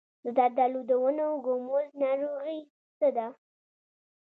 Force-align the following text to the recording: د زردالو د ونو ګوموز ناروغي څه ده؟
د 0.23 0.25
زردالو 0.37 0.81
د 0.89 0.91
ونو 1.03 1.27
ګوموز 1.45 1.87
ناروغي 2.01 2.59
څه 2.97 3.07
ده؟ 3.17 3.27